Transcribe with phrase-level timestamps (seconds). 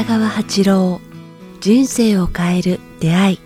[0.00, 0.98] 北川八郎
[1.60, 3.38] 人生を変える出会い。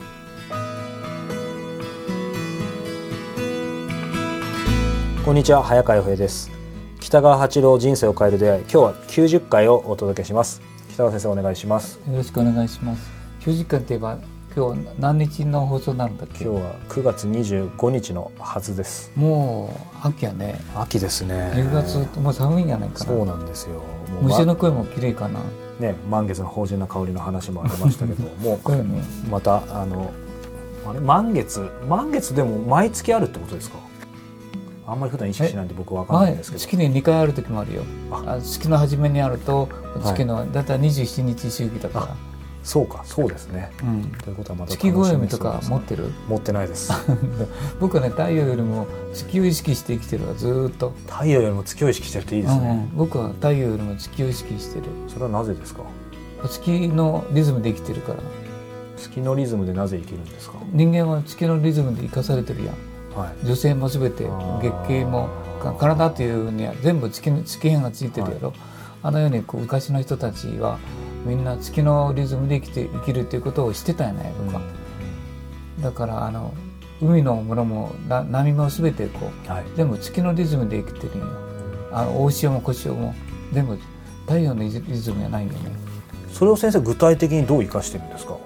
[5.24, 6.52] こんにちは早川洋平です。
[7.00, 8.62] 北川八郎人生を変える出会い。
[8.62, 10.62] 今日は90回をお届けします。
[10.90, 11.98] 北川先生お願いします。
[12.08, 13.10] よろしくお願いします。
[13.40, 14.18] 90回といえば
[14.54, 16.44] 今日何日の放送になるんだっけ？
[16.44, 19.10] 今日は9月25日のはずです。
[19.16, 20.60] もう秋やね。
[20.76, 21.50] 秋ですね。
[21.56, 23.06] 10月もう寒いんじゃないかな。
[23.06, 23.80] そうなんですよ。
[24.12, 25.40] もう虫の声も綺麗かな
[25.80, 30.10] ね満月の芳醇な香りの話もありましたけど もうまたあの
[30.88, 33.78] あれ満月満月でも毎月あるってことですか？
[34.86, 36.60] あんまり普段意識しないんで僕わかんないん前ですけど。
[36.60, 37.82] 月に2回ある時もあるよ。
[38.10, 38.34] あ。
[38.36, 39.68] あ月の初めにあると
[40.04, 42.14] 月の、だいたい27日周期だか
[42.64, 43.02] そうか。
[43.04, 43.70] そうですね。
[43.80, 46.10] ら、うん、ということはまた月楽しみ暦とか持ってる？
[46.28, 46.92] 持ってないです。
[47.78, 50.92] 僕はね太陽よりも月を意識して生きてるわずーっと。
[51.06, 54.86] 太陽よりも月を意識してるといいですね、うんうん、僕は太陽よりも月を意識してる。
[55.08, 55.82] それはなぜですか？
[56.48, 58.18] 月のリズムで生きてるから。
[58.96, 60.56] 月のリズムでなぜ生きるんですか？
[60.72, 63.18] 人間は月のリズムで生かされてるやん。
[63.18, 63.46] はい。
[63.46, 64.24] 女性も全て
[64.62, 65.28] 月経も
[65.60, 68.52] か体というには全部月の月変がついてるやろ、
[69.02, 70.78] あのようにこう昔の人たちは
[71.24, 74.60] みんな月のリズムで生きて生きるということをしてたんやないのか、
[75.80, 76.54] だからあの
[77.00, 79.64] 海のものもな波も全てこうはい。
[79.76, 81.26] 全部月のリズムで生きてるんよ。
[81.92, 83.14] あの大潮も小潮も
[83.52, 83.78] 全部
[84.22, 85.70] 太陽のリズムじゃないんよね。
[86.32, 88.36] それを先生具体的にどう生かしてるんですか？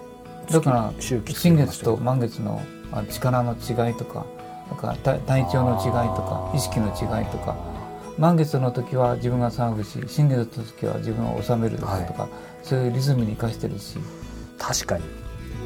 [0.51, 2.63] だから新月と満月の
[2.93, 4.25] あ力の違いとか
[4.71, 7.57] なんか体体調の違いとか意識の違いとか
[8.19, 12.31] 満月の時は自分が騒ぐし新月の時は自分を収めるとか、はい。
[12.63, 13.99] そういうリズムに生かしてるし。
[14.59, 15.05] 確かに、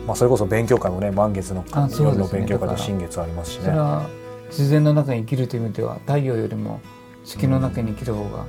[0.06, 3.64] まあ、それこそ勉強会もね満月の夜の勉強会と新月ありますしね。
[3.64, 4.06] それは
[4.48, 6.80] 自然の中に生きるという意味では太陽よりも
[7.24, 8.44] 月の中に生きる方が、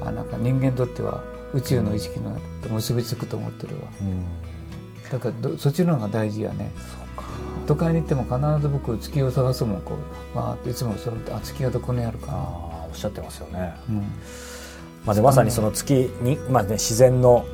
[0.00, 0.08] うん。
[0.08, 3.82] あなんか人間にとっては宇宙の意識のと結びつくと思ってるわ。
[4.02, 4.24] うん。
[5.10, 6.70] だからどそっちの方が大事やね。
[7.66, 9.94] 都会に行っても必ず僕月を探すもんこ
[10.34, 13.96] うわーっていつもそのあ月はどこにあるかなおっしゃってますよね、うん。
[15.04, 17.46] まあ、でまさにその月に、まあね、自然の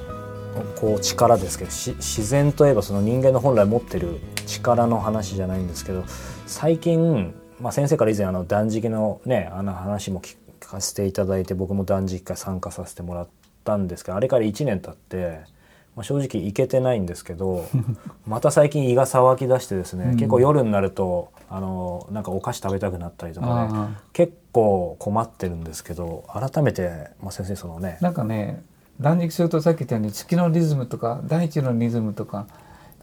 [0.77, 6.05] こう力ですけどし自然といえばその人間の本来持ってる力の話じゃないんですけど
[6.47, 13.29] 最近、まあ、先生から以前あの断食の,、ね、あの話も聞かせていただいて僕も断食会参加させてもらっ
[13.65, 15.41] たんですけどあれから1年経って、
[15.95, 17.67] まあ、正直行けてないんですけど
[18.27, 20.17] また最近胃が騒ぎ出してですね、うん。
[20.17, 28.65] 結構夜になるとあのなんかお菓子食べたくなったりとかねあ結構困ってるんですけど改めて、まあ、先生そのねあなんかね
[29.01, 32.49] 断食するとさっき言ったように月のリズムとか大地のリズムとか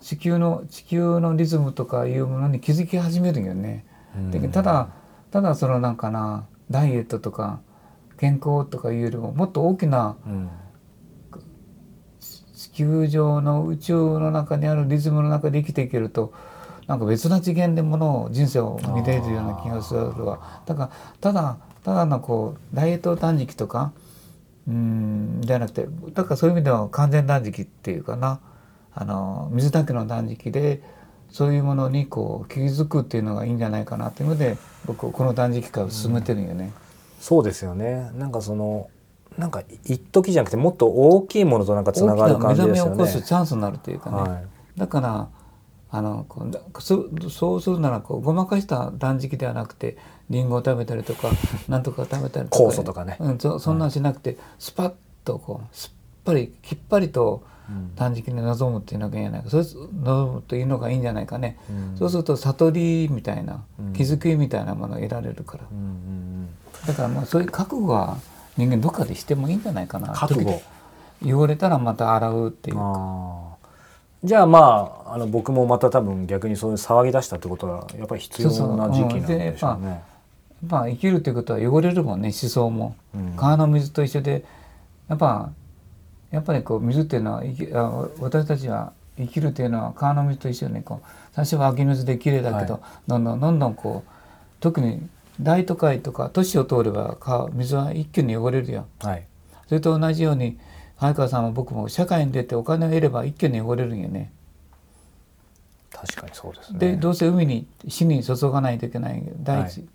[0.02, 3.86] 地球の地球のリズムとかいうものに気づき始めるよね。
[4.32, 4.90] でただ
[5.32, 7.62] ただそのなんかなダイエットとか
[8.18, 10.50] 健康とかいうよりももっと大きなうん。
[12.54, 16.34] 地球上の宇宙の中にあるリズムの中で生きていけると
[16.88, 23.94] なんか別な次元でものを人生を見れるような気がするわだからただただのこうダイエット断食とか
[24.68, 28.40] うんじゃなくてだからそういう意味では完全断食っていうかな
[28.94, 30.82] あの水だけの断食で
[31.30, 36.72] そういうものにこう気づくっていうのがいいんじゃないかなっていうので僕この断食会を進めてるんよね。
[37.20, 38.90] そうですよねなんかその
[39.38, 43.28] なんか一時じゃなくてもっと大きいものとなんかつながる感じですよね覚めを起こす。
[43.28, 44.18] チャンスになるというかね。
[44.18, 44.46] はい
[44.78, 45.30] だから
[45.96, 49.96] あのこうだそそうするならこうごまかした断食ではなくて
[50.32, 51.30] リンゴを食べたりとか
[51.70, 52.64] なんとか食べたりとか。
[52.64, 53.18] 酵素とかね。
[53.20, 54.94] うん、そそんなんしなくてスパッ
[55.24, 55.92] とこうすっ
[56.26, 57.96] ぱりきっぱりとうん。
[57.96, 59.50] 断食に臨むっていうのがいいんじゃないか。
[59.52, 61.98] そうす臨むというのがいいんじゃないかね、うん。
[61.98, 63.94] そうすると悟りみたいなうん。
[63.94, 66.50] 気づきみたいなものを得られるから、うんうん
[66.88, 68.18] だからまあそういう覚悟は
[68.58, 70.12] 人間どっかでしてもいいんじゃないかな。
[70.14, 70.62] 覚悟。
[71.26, 73.53] 汚れたらまた洗うっていうか
[74.24, 80.02] じゃあまああの僕もまた多分逆にそういう騒ぎ出したってことはやっぱり必要な時期なんでしょうね。
[80.66, 82.96] まあ生きるということは汚れるもんね思想も。
[83.14, 84.46] うん川の水と一緒で
[85.10, 85.50] やっぱ
[86.32, 94.12] やっぱりこう水っていうのは生きあ私たちは生きるというのは川の水と一緒にこう最初は湧き水できれいだけど、はどんどんどんどんこう
[94.62, 95.08] 特に
[95.42, 98.86] 大都会とか都市を通れば川水は一気に汚れるよ。
[99.02, 99.26] はい
[99.68, 100.58] それと同じように
[101.04, 104.32] 早川さんも僕も社会に出てお金を得れば一気に汚れるんよね。
[105.92, 106.80] 確かにそうですね。
[106.80, 109.86] でどうせ海に死に注がないといけない第一、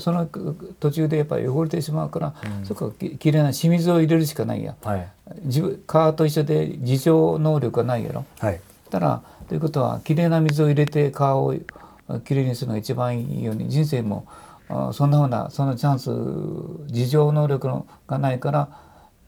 [0.00, 2.34] その途中でやっぱり汚れてしまうから、
[2.64, 4.74] そこはききれいな清水を入れるしかないや。
[4.82, 5.08] はい。
[5.44, 8.24] 自分川と一緒で自浄能力がないやろ。
[8.40, 8.60] はい。
[8.90, 11.54] たらということはきれいな水を入れて川を
[12.24, 14.26] きれいにするのが一番いいように人生も
[14.68, 16.10] あそんなふうなそのチャンス
[16.92, 18.68] 自浄能力のがないから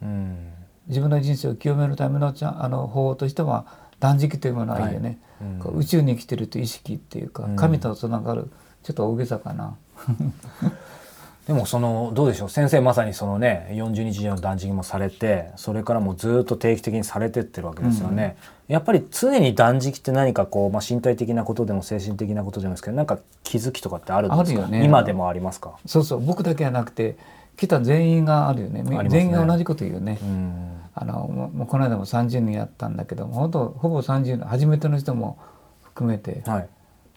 [0.03, 0.53] うん
[0.89, 3.67] 自分の人生を清めるためのあの方法としては
[4.01, 5.51] 断食というものはいいよね、はい。
[5.51, 7.57] うん宇宙に生きてるという意識っていうか、うん。
[7.57, 8.51] 神とつながる
[8.83, 9.77] ちょっと大げさかな。
[11.47, 12.51] でもそのどうでしょう？
[12.51, 18.37] 先生まさにそのね40日以上の断食もされてそれからもうずっと定期的にされてってるわけですよね、
[18.69, 24.67] やっぱり常に断食って何かこう、まあ、身体的なことでも精神的なことでもですけどなんか気づきとかってあるんですか？
[24.69, 24.85] ね。
[24.85, 25.73] 今でもありますか？
[25.87, 26.21] そうそう。
[26.21, 27.17] 僕だけじゃなくて
[27.57, 28.83] 来た全員があるよね。
[28.83, 29.09] ね。
[29.09, 30.19] 全員が同じこと言うね。
[30.23, 35.39] うんあのもうこの間も30人やったんだけど本当ほぼ30人初めての人も
[35.83, 36.69] 含めてはい、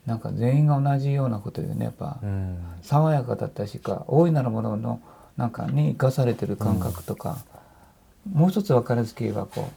[0.06, 2.58] なんか全員が同じようなこと言うねやっぱ、うん。
[2.82, 5.02] 爽やかだったしか大いなるものの
[5.38, 7.38] なんかに生かされてる感覚とか、
[8.32, 9.70] もう一つ分かりやすく言えばこ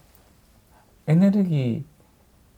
[1.07, 1.83] うエネルギー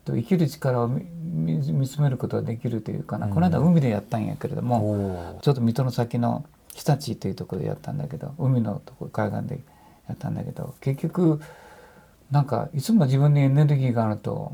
[0.07, 3.35] と生きる力を見つめることができるというかな、うん。
[3.35, 6.45] この間海でやったんやけれども、ちょっと水戸の先の
[6.75, 9.61] 日立というところでやったんだけど海のとこ海岸で
[10.09, 11.41] やったんだけど結局
[12.31, 14.53] なんかいつも自分にエネルギーがあると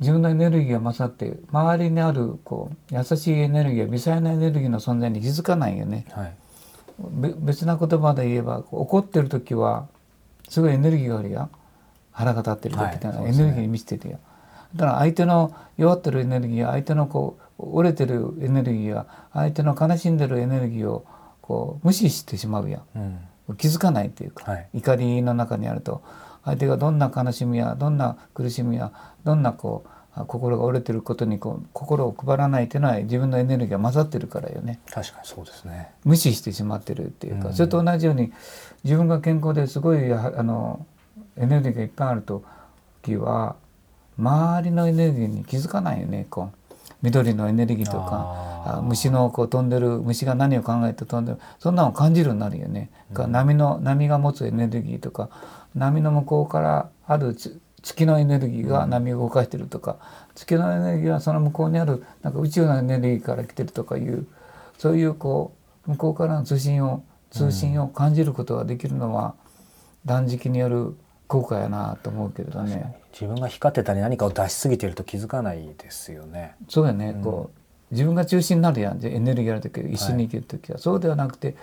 [0.00, 6.06] 自分のエネルギーが勝って周りにあるこう優しいエネルギーや微細なエネルギーの存在に気づかないよね。
[6.10, 6.34] はい。
[6.98, 9.88] べ別な言葉で言えば怒ってる時は
[10.48, 11.50] すごいエネルギーがあるやん
[12.12, 13.32] 腹が立ってる時ってのはい。
[13.32, 14.18] エネルギーに満ちててや、
[14.74, 21.04] だから相手の弱ってるエネルギーや相手のこう折れてるエネルギーや相手の悲しんでるエネルギーを
[21.42, 23.18] こう無視してしまうやんうん
[23.54, 24.68] 気づかないっていうか、はい。
[24.74, 26.02] 怒りの中にあると
[26.44, 28.92] 相手がどんな悲しみやどんな苦しみや
[29.24, 34.80] どんなこうあ心が折れてることにこう心を配らないっていうのは自分のエネルギーが混ざってるからよね。
[34.90, 35.90] 確かにそうですね。
[36.04, 37.54] 無視してしまってるっていうか、うん。
[37.54, 38.32] それと同じように
[38.84, 40.84] 自分が健康ですごいああの
[41.36, 43.56] エネルギーがいっぱいある時は
[44.18, 46.59] 周りのエネルギーに気づかないよねこう
[47.02, 52.90] 緑のエネルギーとかあ虫のこう飛んでる虫が何を考えて飛んでるそんなのを感じるようになるよね。
[53.14, 55.30] か波の波が持つエネルギーとか
[55.74, 59.96] 波の向こうからあるつ月のエネルギーが波を動かしてるとか、
[60.34, 64.26] 月のエネルギーはその向こうにあるなんか宇宙のエネルギーから来てるとかいう
[64.78, 65.54] そういうこ
[65.86, 69.34] う向こうからの通信を通信を感じることができるのは
[70.04, 70.96] 断食による
[71.30, 72.96] 効果やなと思うけれどね。
[73.12, 76.56] 自分が光ってたり何かを出しすぎてると気づかないですよね。
[76.68, 79.04] そうやね、こう自分が中心になるやん。
[79.04, 81.54] エネルギーある時一緒に生きる時は、そうではなくて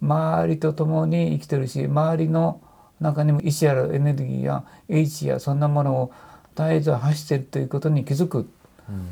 [0.00, 2.60] 周りと共に生きてるし周りの
[3.00, 6.12] 中にも意志あるエネルギーや H やそんなものを
[6.54, 8.48] 絶えず発してるということに気づく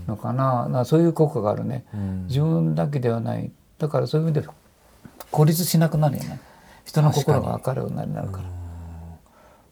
[0.06, 2.26] のかな,、なそういう効果があるね、うん。
[2.28, 3.50] 自分だけではない。
[3.78, 4.48] だからそういう意味で
[5.32, 6.38] 孤立しなくなるよね。
[6.84, 8.65] 人の心が明るくなるから。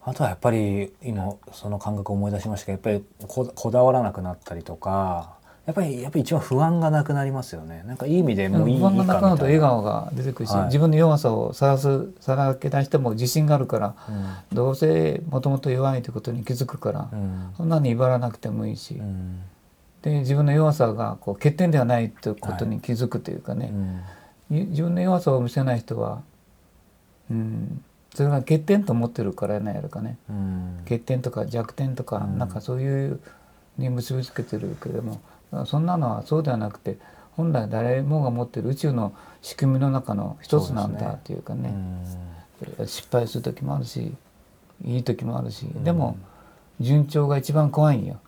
[0.07, 5.35] あとはやっぱり今その感覚を思い出しましたけどやっぱりここだわらなくなったりとか
[5.65, 7.83] やっぱりやっぱり一番不安がなくなりますよね。
[7.87, 10.65] なんかいい意味でもういい不安がなくなると笑顔が出てくるし、はい。
[10.65, 17.53] 自分の弱さをさらすさらけ出しても自信があるから、みたいなどうせもともと弱いということに気づくから、うん。
[17.57, 19.41] そんなに威張らなくてもいいし、うん。
[20.03, 23.69] で自分の弱さがこう欠点ではないということに気づくというかうね、
[24.51, 24.55] ん。
[24.55, 26.21] い自分の弱さを見せない人は、
[27.31, 27.83] うん、
[28.15, 30.17] それが欠点と思ってるからやないやるかね。
[30.29, 30.77] うん。
[30.85, 32.39] 欠点とか弱点とか、うん。
[32.39, 33.19] なんかそういう
[33.77, 35.19] に結びつけてるけれども
[35.65, 36.97] そんなのはそうではなくて
[37.33, 41.73] 本来誰もが持ってる宇宙の仕組みの中の一つなんだっていうかね。
[42.85, 44.15] 失敗する時もあるし
[44.83, 46.17] いい時もあるし、でも
[46.79, 48.19] 順調が一番怖いんよ、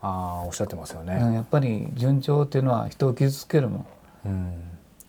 [0.00, 1.18] ああおっしゃってますよね。
[1.20, 3.86] うんやっぱり順調っていうのは人を傷つけるもん。
[4.26, 4.54] うん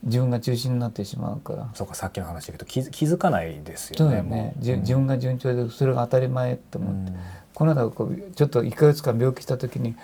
[0.07, 1.69] 自分が中心になってしまうから。
[1.75, 7.17] そうかさっきの話で言うと気づ気づかないですよねね、じもう自分が順調でそれが当たり前って思って、うん。
[7.53, 9.95] この間こうちょっと1ヶ月間病気した時に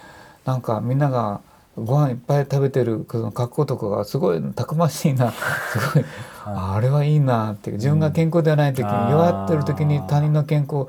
[0.46, 1.42] なんかみんなが
[1.76, 5.32] ご飯いっぱい食べてるその格好とかがすごいたくましいな。
[5.72, 6.06] すごい、
[6.46, 7.72] ああれはいいなって。
[7.72, 10.88] 自分が健康ではない時に、弱ってる時に他人の健康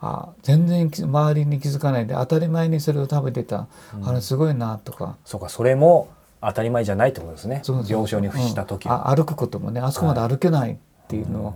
[0.00, 3.68] あ全然き周りに気づかないで当たり前にそれを食べてた、
[4.04, 5.16] あれすごいなとか。
[5.24, 6.08] そうかそれも
[6.46, 7.62] 当たり前じゃないってことですね。
[7.88, 8.92] 病床に伏した時うん。
[8.92, 10.76] あ歩くこともねあそこまで歩けないっ
[11.08, 11.54] ていうのを、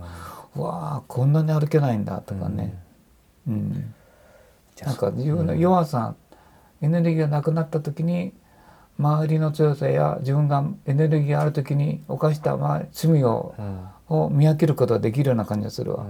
[0.55, 2.77] うわあこんなに歩けないんだとかね、
[3.47, 3.93] うん。
[4.75, 6.15] じゃあなんか自分の弱さ、
[6.81, 8.33] エネルギーがなくなった時に
[8.97, 13.55] 周りの強さや自分がエネルギーがある時に犯したまあ罪を,、
[14.09, 16.05] を見分けることができるような感じがするわ。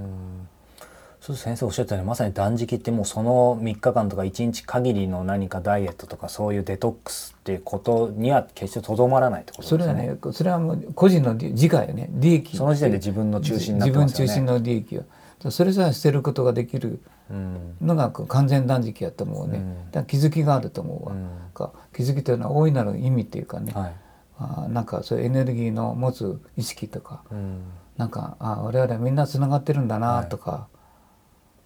[1.29, 10.19] そう先生おっしゃったようにまさに断食ってもうその3日間とか1日限りの何かダイエットとかそういうデトックスっていうことには決してとどまらないってことそれはですよね。
[10.25, 14.25] ねそれはもう個人の利自我よね利益その時点で自分の中心になってますよね。
[14.25, 17.75] 自分中心の利益をそれさえ捨てることができるうん。
[17.79, 19.91] のが完全断食やと思うね、うん。
[19.91, 21.29] だ気づきがあると思うわ、うん。
[21.53, 23.93] か気づきというのは大いなる意味っていうかね、はい。
[24.39, 27.21] あーなんかそういうエネルギーの持つ意識とか。
[27.31, 27.61] うん。
[27.97, 30.67] なんかあ我々はみんなつながってるんだなとか、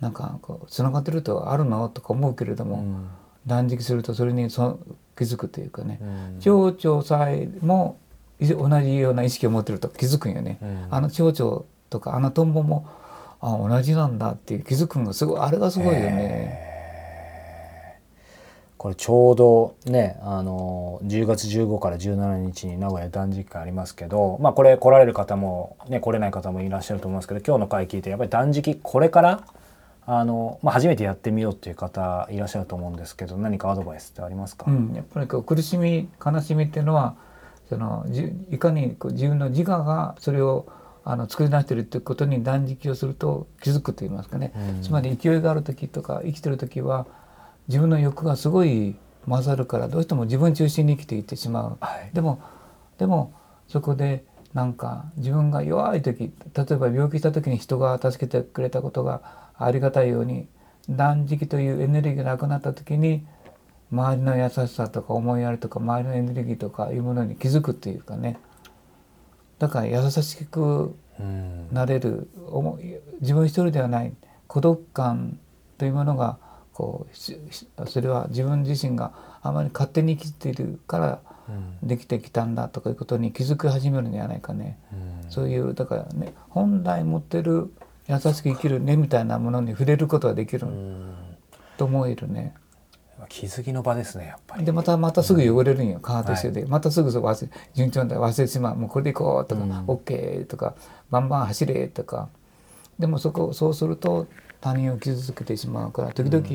[0.04, 1.88] なんかこうつながってるとあるの？
[1.88, 3.08] とか思うけれども、うん。
[3.48, 4.80] 断食するとそれにそ
[5.18, 6.40] 気づくというかね、うん。
[6.40, 7.98] 蝶々さえも
[8.40, 10.88] い同じような意識を持ってると気づくんよね、うん。
[10.92, 12.88] あの蝶々とかあのトンボも
[13.42, 16.72] あ同じなんだっていう気づくのがすごいあれがすごいよね。
[18.78, 29.48] これちょうどねあの10月15から17日に名古屋断食会ありますけどまあこれ来られる方もね来れない方もいらっしゃると思いますけど今日の回聞いてやっぱり断食これから
[30.06, 37.16] あの、まあ、初めてやってみようっていう方いらっしゃると思うんですけど何かアドバイスってありますか、うん、やっぱりこう苦しみ悲しみっていうのは
[37.70, 40.68] そのじいかにこう自分の自我がそれを
[41.06, 44.82] あの作り出してるっていうことに断食をすると気づくと言いますかね、うん。
[44.82, 47.08] つまり勢いがある時とか生きてる時は
[47.68, 48.96] 自分の欲がすごい
[49.28, 51.78] 混ざるからどうしても自分中心に生きていってしまう。
[51.82, 52.10] はい。
[52.14, 52.42] でも
[52.98, 53.34] でも
[53.68, 60.48] そこでなんか自分が弱い時例えば病気した時に人が助けてくれたことがありがたいように
[60.90, 63.26] 断食というエネルギーがなくなった時に
[63.92, 68.40] 周りの優しさとか思いやりとか周りのエネルギーとかいうものに気づくっていうかね。
[69.60, 74.14] だから優しくうんなれる思い自分一人ではない
[74.48, 75.40] 孤独感
[75.78, 76.38] というものが
[76.74, 81.88] こうそれは自分自身があまり勝手に生きているからうん。
[81.88, 84.80] できてきたんだとかいうことに気づき始めるんじゃないかね。
[85.26, 85.30] うん。
[85.30, 87.72] そういうだからね本来持ってる
[88.08, 91.14] 優しく生きる根みたいなものに触れることができるうん。
[91.78, 92.54] と思えるね。
[93.30, 94.66] 気づきの場ですねやっぱり。
[94.66, 96.00] でまたまたすぐ汚れるんよ。
[96.00, 98.76] カーと一緒で、またすぐそう忘れ順調で忘れてしまう。
[98.76, 99.72] もうこれで行こうとか、うん。
[99.88, 100.76] オッケーとか
[101.10, 102.30] バンバン走れとか。
[103.00, 104.28] でもそこそうすると
[104.62, 106.46] 他人を傷つけてしまうから時々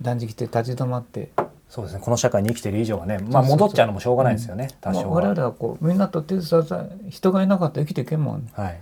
[0.00, 1.30] 断食して立ち止まって、
[1.68, 2.02] そうですね。
[2.02, 8.48] この社会に生きてる以上はねまあ戻っちゃうのもしょうがないですよね、多少まあ我は、々はこうみんなと手伝って人がいなかったら生きていけんもん。
[8.52, 8.66] はい。
[8.66, 8.72] は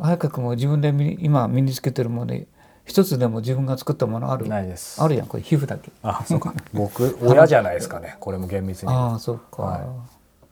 [0.00, 2.46] 早くもう自分で身今身につけてるもので
[2.84, 4.48] 一つでも自分が作ったものある？
[4.48, 5.02] ないです。
[5.02, 5.90] あるやんこれ皮膚だけ。
[6.02, 6.54] あそうか。
[6.72, 8.16] 僕親じゃないですかね。
[8.20, 9.86] これも厳密にああそっか、は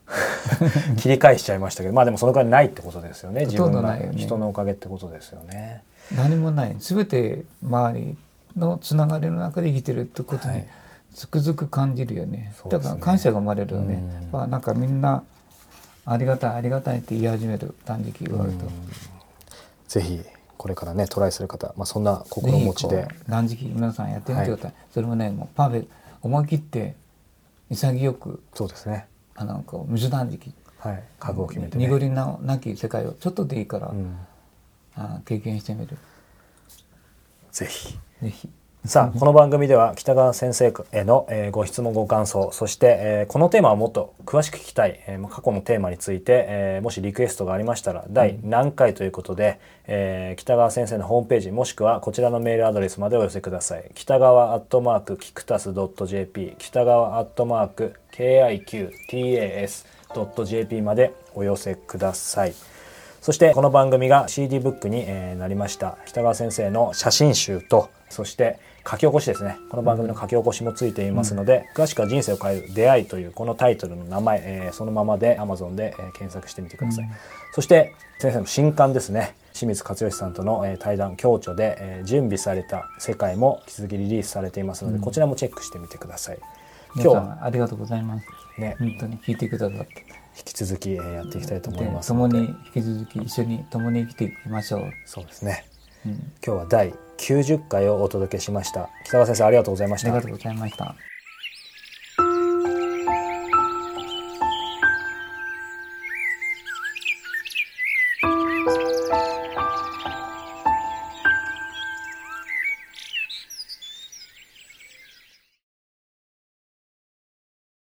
[0.97, 3.45] 切り返しちゃいましたけどまあでもそのくらいないってことですよね。
[3.45, 5.83] 自分が人のおかげってことですよね。
[6.15, 6.75] 何もない。
[6.79, 8.17] 全て周り
[8.55, 10.67] のつながりの中で生きてるってことにはい。
[11.17, 12.83] つくづく感じるよね,、そうですね。
[12.83, 13.95] だから感謝が生まれるよね。
[13.95, 15.23] うん、まあ、なんかみんな
[16.05, 18.65] ありがたいありがたいって言い始める断食があると、
[19.87, 20.21] ぜひ
[20.57, 22.95] これからねトライする方、まあ、そんな心持ちで。
[23.27, 25.91] う断食皆さんやってみてください、それもねもうパーフェクト
[26.23, 26.95] 思い切って
[27.69, 29.07] 潔くそうですね。
[29.35, 31.03] あのこう水断食はい。
[31.19, 31.85] 覚悟を決めてね。
[31.85, 34.17] 濁りななき世界をちょっとでいいから、うん。
[34.95, 35.97] あ経験してみる。
[37.51, 37.97] ぜひ。
[38.21, 38.49] ぜひ
[38.87, 53.91] さあこの番組では北川先生への、えーご質問ご感想そして、えーこのテーマをもっと詳しく聞きたい、えーまあ過去のテーマについて、えーもしリクエストがありましたら第何回ということで、えー北川先生のホームページもしくはこちらのメールアドレスまでお寄せください。
[53.93, 59.81] 北川アットマークキクタス .jp 北川アットマーク KIQTAS.jp
[60.81, 62.53] までお寄せください
[63.21, 65.97] そしてこの番組が CD ブックに、えーなりました。
[66.05, 68.59] 北川先生の写真集とそして
[68.89, 69.57] 書き起こしですね。
[69.69, 77.09] この番組の書き起こしもついていますので、詳しくは「人生を変える出会い」というこのタイトルの名前、えーそのままで Amazon で、えー検索してみてください、
[77.53, 79.35] そして先生の新刊ですね。
[79.53, 86.39] 清水勝義さんとの、えー対談共著で、えー準備された世界も引き続きリリースされていますので、こちらもチェックしてみてください。
[86.95, 88.25] 今日はんありがとうございます。
[88.57, 88.75] ね。
[88.79, 90.05] 本当に聞いてくださって
[90.37, 95.65] 引き続き、えーやっていきたいと思いでます共に引き続き一緒に共に生きていきましょう、そうですね。
[96.05, 98.89] うん、今日は第90回をお届けしました。
[99.03, 100.09] 北川先生ありがとうございました。
[100.09, 100.95] ありがとうございました